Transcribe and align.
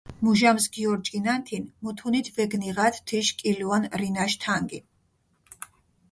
მუჟამს 0.25 0.65
გიორჯგინანთინ, 0.73 1.63
მუთუნით 1.83 2.27
ვეგნიღათ 2.35 2.95
თიშ 3.07 3.27
კილუან 3.39 3.83
რინაშ 3.99 4.33
თანგი. 4.41 4.79